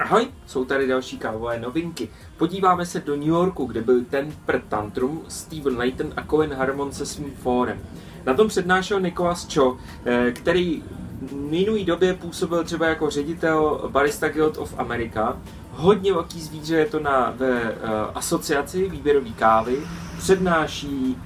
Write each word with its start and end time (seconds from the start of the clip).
Ahoj, 0.00 0.28
jsou 0.46 0.64
tady 0.64 0.86
další 0.86 1.18
kávové 1.18 1.60
novinky. 1.60 2.08
Podíváme 2.36 2.86
se 2.86 3.00
do 3.00 3.16
New 3.16 3.28
Yorku, 3.28 3.64
kde 3.64 3.80
byl 3.80 4.04
ten 4.10 4.32
per 4.46 4.60
Tantrum, 4.68 5.22
Steven 5.28 5.76
Layton 5.76 6.12
a 6.16 6.26
Cohen 6.26 6.54
Harmon 6.54 6.92
se 6.92 7.06
svým 7.06 7.34
fórem. 7.34 7.78
Na 8.26 8.34
tom 8.34 8.48
přednášel 8.48 9.00
Nicholas 9.00 9.54
Cho, 9.54 9.76
eh, 10.04 10.32
který 10.32 10.82
v 11.22 11.32
minulý 11.32 11.84
době 11.84 12.14
působil 12.14 12.64
třeba 12.64 12.86
jako 12.86 13.10
ředitel 13.10 13.88
Barista 13.88 14.28
Guild 14.28 14.58
of 14.58 14.74
America. 14.78 15.36
Hodně 15.70 16.12
velký 16.12 16.40
zvíře 16.40 16.76
je 16.76 16.86
to 16.86 17.00
na, 17.00 17.34
ve 17.36 17.62
uh, 17.62 17.78
asociaci 18.14 18.88
výběrový 18.88 19.34
kávy. 19.34 19.76
Přednáší 20.18 21.16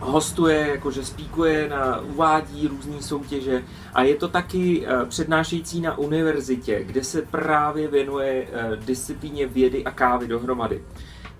hostuje, 0.00 0.68
jakože 0.68 1.04
spíkuje, 1.04 1.68
na, 1.68 2.00
uvádí 2.00 2.68
různé 2.68 3.02
soutěže 3.02 3.64
a 3.94 4.02
je 4.02 4.14
to 4.14 4.28
taky 4.28 4.86
uh, 4.86 5.08
přednášející 5.08 5.80
na 5.80 5.98
univerzitě, 5.98 6.84
kde 6.84 7.04
se 7.04 7.22
právě 7.22 7.88
věnuje 7.88 8.42
uh, 8.42 8.84
disciplíně 8.84 9.46
vědy 9.46 9.84
a 9.84 9.90
kávy 9.90 10.26
dohromady. 10.26 10.84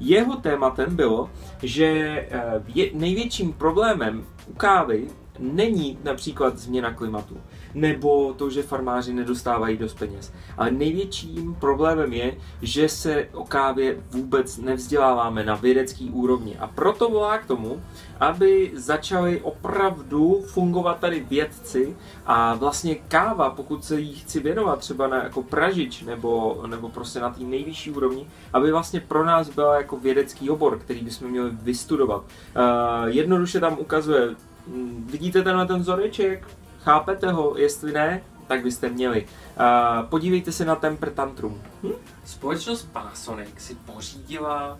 Jeho 0.00 0.36
tématem 0.36 0.96
bylo, 0.96 1.30
že 1.62 2.28
uh, 2.64 3.00
největším 3.00 3.52
problémem 3.52 4.24
u 4.46 4.54
kávy 4.54 5.08
není 5.38 5.98
například 6.04 6.58
změna 6.58 6.94
klimatu, 6.94 7.36
nebo 7.74 8.34
to, 8.34 8.50
že 8.50 8.62
farmáři 8.62 9.12
nedostávají 9.12 9.76
dost 9.76 9.94
peněz. 9.94 10.32
Ale 10.58 10.70
největším 10.70 11.54
problémem 11.54 12.12
je, 12.12 12.36
že 12.62 12.88
se 12.88 13.28
o 13.32 13.44
kávě 13.44 13.96
vůbec 14.10 14.58
nevzděláváme 14.58 15.44
na 15.44 15.54
vědecký 15.54 16.10
úrovni. 16.10 16.56
A 16.58 16.66
proto 16.66 17.08
volá 17.08 17.38
k 17.38 17.46
tomu, 17.46 17.82
aby 18.20 18.72
začali 18.74 19.40
opravdu 19.40 20.42
fungovat 20.46 20.98
tady 20.98 21.20
vědci 21.20 21.96
a 22.26 22.54
vlastně 22.54 22.94
káva, 22.94 23.50
pokud 23.50 23.84
se 23.84 24.00
jí 24.00 24.14
chci 24.14 24.40
věnovat 24.40 24.78
třeba 24.78 25.08
na 25.08 25.22
jako 25.24 25.42
pražič 25.42 26.02
nebo, 26.02 26.62
nebo 26.66 26.88
prostě 26.88 27.20
na 27.20 27.30
té 27.30 27.44
nejvyšší 27.44 27.90
úrovni, 27.90 28.26
aby 28.52 28.72
vlastně 28.72 29.00
pro 29.00 29.24
nás 29.24 29.48
byla 29.48 29.76
jako 29.76 29.96
vědecký 29.96 30.50
obor, 30.50 30.78
který 30.78 31.00
bychom 31.00 31.30
měli 31.30 31.50
vystudovat. 31.50 32.22
Uh, 32.22 33.08
jednoduše 33.08 33.60
tam 33.60 33.76
ukazuje 33.78 34.36
Mm, 34.66 35.06
vidíte 35.10 35.42
tenhle 35.42 35.66
ten 35.66 35.80
vzoreček? 35.80 36.48
Chápete 36.82 37.32
ho? 37.32 37.58
Jestli 37.58 37.92
ne, 37.92 38.22
tak 38.46 38.62
byste 38.62 38.88
měli. 38.88 39.26
Uh, 39.26 40.06
podívejte 40.06 40.52
se 40.52 40.64
na 40.64 40.76
Temper 40.76 41.10
Tantrum. 41.10 41.62
Hm? 41.82 41.92
Společnost 42.24 42.82
Panasonic 42.92 43.54
si 43.58 43.74
pořídila 43.74 44.78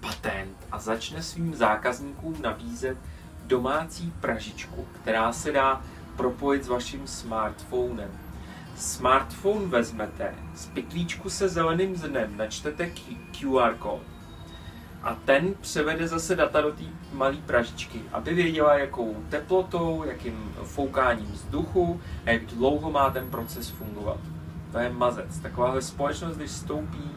patent 0.00 0.56
a 0.72 0.78
začne 0.78 1.22
svým 1.22 1.54
zákazníkům 1.54 2.42
nabízet 2.42 2.96
domácí 3.46 4.12
pražičku, 4.20 4.86
která 5.02 5.32
se 5.32 5.52
dá 5.52 5.82
propojit 6.16 6.64
s 6.64 6.68
vaším 6.68 7.06
smartphonem. 7.06 8.10
Smartphone 8.76 9.66
vezmete, 9.66 10.34
z 10.54 10.66
pitlíčku 10.66 11.30
se 11.30 11.48
zeleným 11.48 11.96
zrnem 11.96 12.36
načtete 12.36 12.90
QR 13.40 13.74
kód 13.78 14.02
a 15.02 15.14
ten 15.14 15.54
převede 15.60 16.08
zase 16.08 16.36
data 16.36 16.60
do 16.60 16.72
té 16.72 16.82
malé 17.12 17.36
pražičky, 17.46 18.02
aby 18.12 18.34
věděla, 18.34 18.78
jakou 18.78 19.16
teplotou, 19.28 20.04
jakým 20.04 20.54
foukáním 20.62 21.32
vzduchu 21.32 22.00
a 22.26 22.30
jak 22.30 22.44
dlouho 22.44 22.90
má 22.90 23.10
ten 23.10 23.30
proces 23.30 23.68
fungovat. 23.68 24.18
To 24.72 24.78
je 24.78 24.90
mazec. 24.90 25.38
Takováhle 25.38 25.82
společnost, 25.82 26.36
když 26.36 26.50
stoupí 26.50 27.10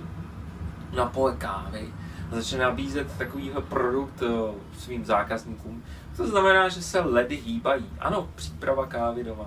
na 0.95 1.06
pole 1.06 1.36
kávy 1.38 1.94
a 2.31 2.36
začne 2.36 2.58
nabízet 2.58 3.17
takovýhle 3.17 3.62
produkt 3.62 4.23
eh, 4.23 4.53
svým 4.78 5.06
zákazníkům, 5.06 5.84
to 6.18 6.28
znamená, 6.28 6.70
že 6.70 6.81
se 6.81 7.00
ledy 7.00 7.36
hýbají. 7.36 7.86
Ano, 8.00 8.30
příprava 8.36 8.86
kávy 8.86 9.23
doma. 9.23 9.45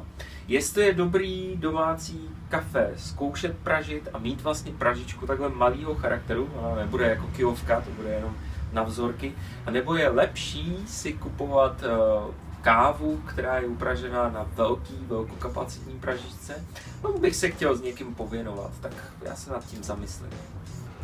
Jestli 0.49 0.85
je 0.85 0.95
dobrý 0.95 1.57
domácí 1.57 2.31
kafe 2.49 2.91
zkoušet 2.97 3.57
pražit 3.59 4.09
a 4.13 4.19
mít 4.19 4.43
vlastně 4.43 4.73
pražičku 4.73 5.27
takhle 5.27 5.49
malého 5.49 5.95
charakteru, 5.95 6.49
ona 6.55 6.75
nebude 6.75 7.07
jako 7.07 7.27
kilovka, 7.27 7.81
to 7.81 7.91
bude 7.91 8.09
jenom 8.09 8.37
na 8.73 8.83
vzorky, 8.83 9.33
a 9.67 9.71
nebo 9.71 9.95
je 9.95 10.09
lepší 10.09 10.77
si 10.87 11.13
kupovat 11.13 11.83
uh, 11.83 12.35
kávu, 12.61 13.17
která 13.27 13.59
je 13.59 13.67
upražená 13.67 14.31
na 14.31 14.47
velký, 14.55 14.95
velkokapacitní 15.07 15.95
pražičce, 15.95 16.65
no 17.05 17.13
bych 17.13 17.37
se 17.37 17.51
chtěl 17.51 17.77
s 17.77 17.83
někým 17.83 18.15
pověnovat, 18.15 18.71
tak 18.81 18.93
já 19.23 19.37
se 19.37 19.51
nad 19.51 19.67
tím 19.67 19.83
zamyslím. 19.83 20.31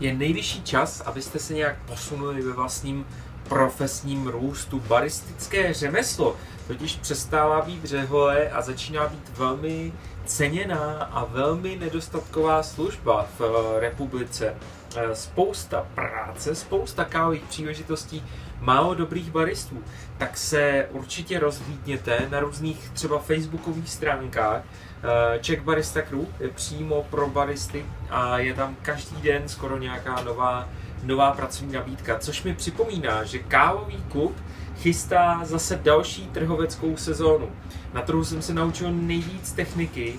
Je 0.00 0.14
nejvyšší 0.14 0.62
čas, 0.62 1.00
abyste 1.00 1.38
se 1.38 1.54
nějak 1.54 1.76
posunuli 1.86 2.42
ve 2.42 2.52
vlastním 2.52 3.06
profesním 3.48 4.26
růstu. 4.26 4.80
Baristické 4.80 5.74
řemeslo 5.74 6.36
totiž 6.66 6.96
přestává 6.96 7.62
být 7.62 7.84
řehole 7.84 8.50
a 8.50 8.62
začíná 8.62 9.08
být 9.08 9.38
velmi 9.38 9.92
ceněná 10.24 11.08
a 11.12 11.24
velmi 11.24 11.76
nedostatková 11.76 12.62
služba 12.62 13.26
v 13.38 13.42
eh, 13.42 13.80
republice. 13.80 14.54
Eh, 14.96 15.14
spousta 15.14 15.86
práce, 15.94 16.54
spousta 16.54 17.04
kávových 17.04 17.42
příležitostí, 17.42 18.24
málo 18.60 18.94
dobrých 18.94 19.30
baristů. 19.30 19.82
Tak 20.18 20.38
se 20.38 20.88
určitě 20.90 21.38
rozhlídněte 21.38 22.28
na 22.30 22.40
různých 22.40 22.90
třeba 22.90 23.18
facebookových 23.18 23.90
stránkách. 23.90 24.62
Eh, 24.64 25.38
Czech 25.38 25.62
Barista 25.62 26.02
Crew 26.02 26.24
je 26.40 26.48
přímo 26.48 27.06
pro 27.10 27.28
baristy 27.28 27.84
a 28.10 28.38
je 28.38 28.54
tam 28.54 28.76
každý 28.82 29.22
den 29.22 29.48
skoro 29.48 29.78
nějaká 29.78 30.22
nová 30.22 30.68
nová 31.02 31.32
pracovní 31.32 31.72
nabídka, 31.72 32.18
což 32.18 32.42
mi 32.42 32.54
připomíná, 32.54 33.24
že 33.24 33.38
kávový 33.38 34.04
klub 34.08 34.36
chystá 34.82 35.40
zase 35.44 35.80
další 35.82 36.26
trhoveckou 36.26 36.96
sezónu. 36.96 37.50
Na 37.94 38.02
trhu 38.02 38.24
jsem 38.24 38.42
se 38.42 38.54
naučil 38.54 38.92
nejvíc 38.92 39.52
techniky, 39.52 40.14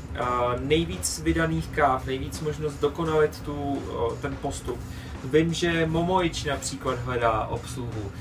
nejvíc 0.59 1.19
vydaných 1.19 1.67
káv, 1.67 2.05
nejvíc 2.05 2.41
možnost 2.41 2.79
dokonalit 2.79 3.41
tu, 3.41 3.83
ten 4.21 4.37
postup. 4.41 4.79
Vím, 5.23 5.53
že 5.53 5.85
Momoič 5.85 6.43
například 6.43 6.99
hledá 6.99 7.47
obsluhu 7.47 8.11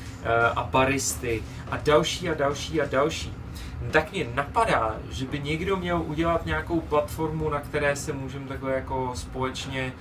a 0.56 0.62
baristy 0.62 1.42
a 1.70 1.76
další 1.76 2.28
a 2.28 2.34
další 2.34 2.80
a 2.80 2.86
další 2.86 3.32
tak 3.90 4.12
mě 4.12 4.26
napadá, 4.34 4.96
že 5.10 5.26
by 5.26 5.40
někdo 5.40 5.76
měl 5.76 6.02
udělat 6.06 6.46
nějakou 6.46 6.80
platformu, 6.80 7.50
na 7.50 7.60
které 7.60 7.96
se 7.96 8.12
můžeme 8.12 8.48
takhle 8.48 8.72
jako 8.72 9.12
společně 9.14 9.92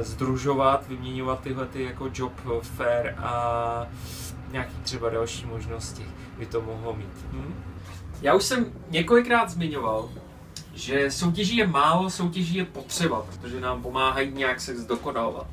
združovat, 0.00 0.88
vyměňovat 0.88 1.40
tyhle 1.40 1.66
ty 1.66 1.82
jako 1.82 2.10
job 2.14 2.32
fair 2.62 3.14
a 3.18 3.86
nějaký 4.54 4.74
třeba 4.82 5.10
další 5.10 5.46
možnosti 5.46 6.06
by 6.38 6.46
to 6.46 6.60
mohlo 6.60 6.94
mít. 6.94 7.16
Hm? 7.32 7.54
Já 8.22 8.34
už 8.34 8.44
jsem 8.44 8.72
několikrát 8.90 9.50
zmiňoval, 9.50 10.08
že 10.74 11.10
soutěží 11.10 11.56
je 11.56 11.66
málo, 11.66 12.10
soutěží 12.10 12.54
je 12.54 12.64
potřeba, 12.64 13.22
protože 13.22 13.60
nám 13.60 13.82
pomáhají 13.82 14.32
nějak 14.32 14.60
se 14.60 14.76
zdokonalovat. 14.76 15.46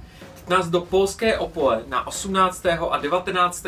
Nás 0.50 0.70
do 0.70 0.82
polské 0.82 1.38
Opole 1.38 1.84
na 1.88 2.08
18. 2.08 2.66
a 2.66 2.98
19. 2.98 3.66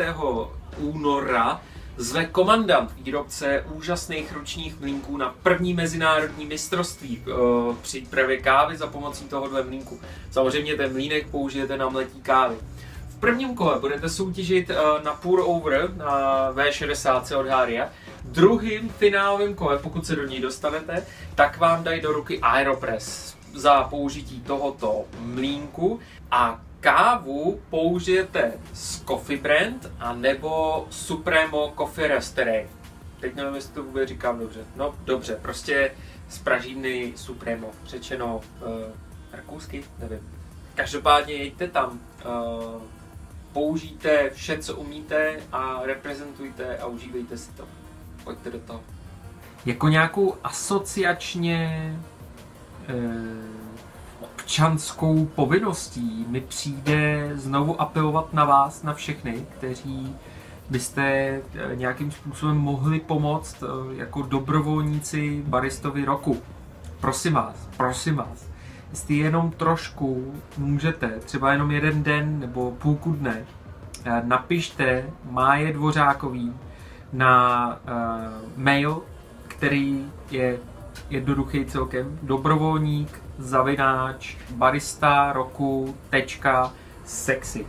února 0.78 1.60
zve 1.96 2.26
komandant 2.26 2.92
výrobce 2.92 3.64
úžasných 3.74 4.32
ručních 4.32 4.80
mlínků 4.80 5.16
na 5.16 5.34
první 5.42 5.74
mezinárodní 5.74 6.46
mistrovství 6.46 7.18
uh, 7.18 7.76
při 7.82 8.00
přípravě 8.00 8.36
kávy 8.40 8.76
za 8.76 8.86
pomocí 8.86 9.24
tohohle 9.24 9.62
mlínku. 9.62 10.00
Samozřejmě 10.30 10.74
ten 10.74 10.92
mlínek 10.92 11.26
použijete 11.26 11.76
na 11.76 11.88
mletí 11.88 12.22
kávy. 12.22 12.56
Prvním 13.24 13.54
kole 13.54 13.78
budete 13.80 14.08
soutěžit 14.08 14.70
uh, 14.70 15.04
na 15.04 15.14
pour 15.14 15.40
over 15.44 15.94
na 15.96 16.52
V60 16.52 17.38
od 17.38 17.46
Haria. 17.46 17.90
Druhým 18.24 18.88
finálovém 18.88 19.54
kole, 19.54 19.78
pokud 19.78 20.06
se 20.06 20.16
do 20.16 20.26
ní 20.26 20.40
dostanete, 20.40 21.06
tak 21.34 21.58
vám 21.58 21.84
dají 21.84 22.00
do 22.00 22.12
ruky 22.12 22.40
Aeropress 22.40 23.36
za 23.54 23.82
použití 23.82 24.40
tohoto 24.40 25.04
mlínku 25.18 26.00
a 26.30 26.60
kávu 26.80 27.60
použijete 27.70 28.52
z 28.72 29.04
Coffee 29.04 29.38
Brand 29.38 29.90
a 30.00 30.14
nebo 30.14 30.86
Supremo 30.90 31.72
Coffee 31.76 32.08
Roastery. 32.08 32.68
Teď 33.20 33.34
nevím, 33.34 33.54
jestli 33.54 33.74
to 33.74 33.82
vůbec 33.82 34.08
říkám 34.08 34.38
dobře. 34.38 34.60
No 34.76 34.94
dobře, 35.04 35.38
prostě 35.42 35.94
z 36.28 36.38
pražírny 36.38 37.12
Supremo, 37.16 37.70
řečeno 37.86 38.36
uh, 38.36 38.68
rakousky, 39.32 39.84
nevím. 39.98 40.20
Každopádně 40.74 41.34
jeďte 41.34 41.68
tam, 41.68 42.00
uh, 42.24 42.82
použijte 43.54 44.30
vše, 44.30 44.58
co 44.58 44.76
umíte 44.76 45.36
a 45.52 45.80
reprezentujte 45.84 46.78
a 46.78 46.86
užívejte 46.86 47.38
si 47.38 47.52
to. 47.52 47.64
Pojďte 48.24 48.50
do 48.50 48.58
toho. 48.58 48.80
Jako 49.66 49.88
nějakou 49.88 50.34
asociačně 50.44 51.92
uh, 52.88 53.64
občanskou 54.20 55.24
povinností 55.24 56.26
mi 56.28 56.40
přijde 56.40 57.30
znovu 57.34 57.80
apelovat 57.80 58.32
na 58.32 58.44
vás, 58.44 58.82
na 58.82 58.94
všechny, 58.94 59.46
kteří 59.58 60.16
byste 60.70 61.02
eh, 61.02 61.76
nějakým 61.76 62.10
způsobem 62.10 62.56
mohli 62.56 63.00
pomoct 63.00 63.62
eh, 63.62 63.66
jako 63.96 64.22
dobrovolníci 64.22 65.42
baristovi 65.46 66.04
roku. 66.04 66.42
Prosím 67.00 67.32
vás, 67.32 67.68
prosím 67.76 68.16
vás, 68.16 68.46
jestli 68.94 69.16
jenom 69.16 69.50
trošku 69.50 70.34
můžete, 70.58 71.08
třeba 71.24 71.52
jenom 71.52 71.70
jeden 71.70 72.02
den 72.02 72.40
nebo 72.40 72.70
půlku 72.70 73.12
dne, 73.12 73.44
eh, 74.04 74.22
napište 74.24 75.10
Máje 75.30 75.72
Dvořákový 75.72 76.52
na 77.12 77.66
uh, 77.68 78.62
mail, 78.62 79.02
který 79.48 80.06
je 80.30 80.58
jednoduchý 81.10 81.64
celkem. 81.64 82.18
Dobrovolník, 82.22 83.22
zavináč, 83.38 84.36
barista 84.50 85.32
roku, 85.32 85.96
tečka, 86.10 86.72
sexy. 87.04 87.66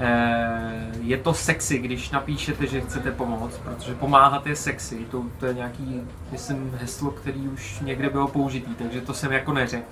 Eh, 0.00 0.88
je 1.00 1.16
to 1.16 1.34
sexy, 1.34 1.78
když 1.78 2.10
napíšete, 2.10 2.66
že 2.66 2.80
chcete 2.80 3.10
pomoct, 3.10 3.58
protože 3.58 3.94
pomáhat 3.94 4.46
je 4.46 4.56
sexy. 4.56 5.06
To, 5.10 5.24
to 5.38 5.46
je 5.46 5.54
nějaký, 5.54 6.02
myslím, 6.32 6.78
heslo, 6.80 7.10
který 7.10 7.48
už 7.48 7.80
někde 7.80 8.10
bylo 8.10 8.28
použitý, 8.28 8.74
takže 8.74 9.00
to 9.00 9.14
jsem 9.14 9.32
jako 9.32 9.52
neřekl. 9.52 9.86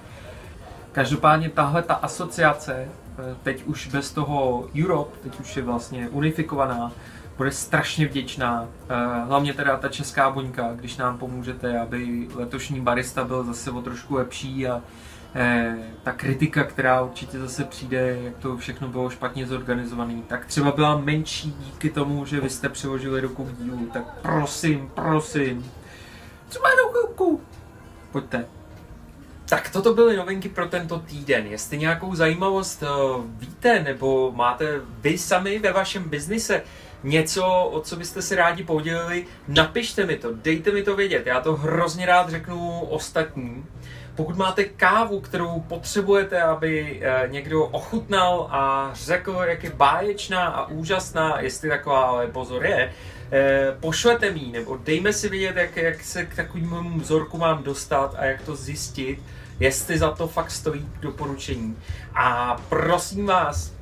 Každopádně 0.93 1.51
tahle 1.51 1.83
ta 1.83 1.95
asociace, 1.95 2.89
eh, 3.19 3.37
teď 3.43 3.65
už 3.65 3.87
bez 3.87 4.13
toho 4.13 4.69
Europe, 4.83 5.17
teď 5.23 5.41
už 5.41 5.57
je 5.57 5.63
vlastně 5.63 6.09
unifikovaná, 6.09 6.93
bude 7.37 7.51
strašně 7.51 8.07
vděčná. 8.07 8.67
Eh, 8.89 8.95
hlavně 9.27 9.55
teda 9.55 9.77
ta 9.77 9.89
česká 9.89 10.31
buňka, 10.31 10.73
když 10.73 10.97
nám 10.97 11.19
pomůžete, 11.19 11.79
aby 11.79 12.29
letošní 12.35 12.81
barista 12.81 13.25
byl 13.25 13.45
zase 13.45 13.71
o 13.71 13.83
trošku 13.83 14.15
lepší 14.15 14.69
a 14.69 14.83
eh, 15.37 15.77
ta 16.03 16.13
kritika, 16.13 16.65
která 16.65 17.01
určitě 17.03 17.39
zase 17.39 17.65
přijde, 17.65 18.19
jak 18.23 18.37
to 18.37 18.57
všechno 18.57 18.89
bylo 18.89 19.11
špatně 19.11 19.47
zorganizované, 19.47 20.23
tak 20.27 20.47
třeba 20.47 20.73
byla 20.73 20.97
menší 20.97 21.53
díky 21.53 21.91
tomu, 21.91 22.25
že 22.27 22.41
vy 22.41 22.51
jste 22.51 22.69
přiložili 22.69 23.21
ruku 23.21 23.45
k 23.45 23.53
dílu. 23.53 23.87
Tak 23.93 24.05
prosím, 24.23 24.91
prosím, 24.95 25.73
třeba 26.49 26.71
jenom 26.71 26.91
chvilku. 26.91 27.41
Pojďte. 28.13 28.47
Tak 29.49 29.71
toto 29.71 29.95
byly 29.95 30.17
novinky 30.17 30.49
pro 30.49 30.67
tento 30.67 30.99
týden. 30.99 31.47
Jestli 31.47 31.79
nějakou 31.79 32.15
zajímavost 32.15 32.83
uh, 32.83 33.25
víte, 33.27 33.83
nebo 33.83 34.33
máte 34.33 34.81
vy 35.01 35.19
sami 35.19 35.59
ve 35.59 35.73
vašem 35.73 36.03
biznise 36.03 36.63
něco, 37.03 37.45
o 37.73 37.81
co 37.81 37.97
byste 37.97 38.23
se 38.23 38.37
rádi 38.37 38.65
podělili, 38.65 39.27
napište 39.49 40.07
mi 40.07 40.17
to, 40.17 40.33
dejte 40.33 40.73
mi 40.73 40.83
to 40.83 40.97
vědět. 40.97 41.27
Já 41.27 41.41
to 41.41 41.57
hrozně 41.57 42.07
rád 42.07 42.31
řeknu 42.31 42.81
ostatním. 42.81 43.67
Pokud 44.17 44.37
máte 44.37 44.65
kávu, 44.65 45.21
kterou 45.21 45.61
potřebujete, 45.61 46.43
aby 46.43 47.03
uh, 47.03 47.33
někdo 47.33 47.65
ochutnal 47.65 48.49
a 48.51 48.91
řekl, 48.95 49.45
jak 49.47 49.65
je 49.65 49.71
báječná 49.71 50.47
a 50.47 50.67
úžasná, 50.67 51.41
jestli 51.41 51.69
taková 51.69 52.03
ale 52.03 52.27
pozor 52.27 52.67
je, 52.67 52.93
uh, 52.93 53.81
pošlete 53.81 54.31
mi 54.31 54.47
nebo 54.53 54.79
dejme 54.85 55.13
si 55.13 55.29
vědět, 55.29 55.57
jak, 55.57 55.77
jak 55.77 56.03
se 56.03 56.27
k 56.27 56.37
takovému 56.37 56.99
vzorku 56.99 57.39
mám 57.39 57.63
dostat 57.63 58.15
a 58.19 58.25
jak 58.25 58.43
to 58.43 58.57
zjistit 58.57 59.19
jestli 59.61 59.99
za 59.99 60.11
to 60.11 60.29
fakt 60.29 60.51
stojí 60.51 60.89
doporučení. 61.01 61.77
A 62.15 62.57
prosím 62.69 63.27
vás, 63.27 63.73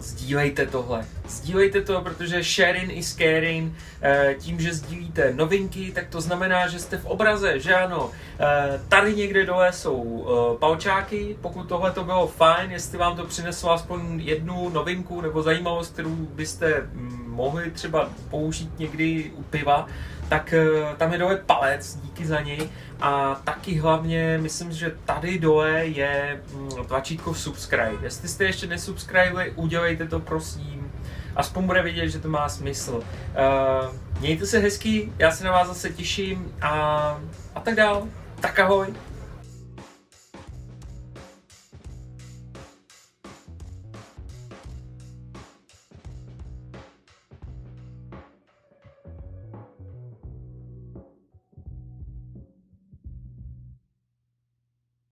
sdílejte 0.00 0.66
tohle. 0.66 1.06
Sdílejte 1.28 1.80
to, 1.80 2.00
protože 2.00 2.42
sharing 2.42 2.92
is 2.92 3.14
caring. 3.14 3.72
Eh, 4.02 4.34
tím, 4.38 4.60
že 4.60 4.74
sdílíte 4.74 5.32
novinky, 5.34 5.92
tak 5.94 6.08
to 6.08 6.20
znamená, 6.20 6.68
že 6.68 6.78
jste 6.78 6.98
v 6.98 7.04
obraze, 7.04 7.60
že 7.60 7.74
ano. 7.74 8.10
Eh, 8.40 8.80
tady 8.88 9.14
někde 9.16 9.46
dole 9.46 9.72
jsou 9.72 10.26
eh, 10.26 10.58
palčáky, 10.58 11.36
pokud 11.40 11.68
tohle 11.68 11.92
to 11.92 12.04
bylo 12.04 12.26
fajn, 12.26 12.70
jestli 12.70 12.98
vám 12.98 13.16
to 13.16 13.24
přineslo 13.24 13.70
aspoň 13.70 14.20
jednu 14.20 14.68
novinku 14.68 15.20
nebo 15.20 15.42
zajímavost, 15.42 15.92
kterou 15.92 16.14
byste 16.14 16.82
mm, 16.92 17.24
mohli 17.28 17.70
třeba 17.70 18.08
použít 18.30 18.78
někdy 18.78 19.30
u 19.34 19.42
piva, 19.42 19.86
tak 20.28 20.54
tam 20.96 21.12
je 21.12 21.18
dole 21.18 21.36
palec, 21.36 21.96
díky 21.96 22.26
za 22.26 22.40
něj. 22.40 22.68
A 23.00 23.40
taky 23.44 23.74
hlavně 23.74 24.38
myslím, 24.42 24.72
že 24.72 24.94
tady 25.04 25.38
dole 25.38 25.86
je 25.86 26.40
mm, 26.54 26.70
tlačítko 26.86 27.34
subscribe. 27.34 27.98
Jestli 28.02 28.28
jste 28.28 28.44
ještě 28.44 28.66
nesubscribili, 28.66 29.52
udělejte 29.56 30.06
to 30.06 30.20
prosím. 30.20 30.77
Aspoň 31.36 31.66
bude 31.66 31.82
vidět, 31.82 32.08
že 32.08 32.18
to 32.18 32.28
má 32.28 32.48
smysl. 32.48 32.92
Uh, 32.92 33.94
mějte 34.20 34.46
se 34.46 34.58
hezky, 34.58 35.12
já 35.18 35.30
se 35.30 35.44
na 35.44 35.52
vás 35.52 35.68
zase 35.68 35.90
těším 35.90 36.52
a, 36.62 36.70
a 37.54 37.60
tak 37.60 37.74
dál. 37.74 38.08
Tak 38.40 38.58
ahoj. 38.58 38.94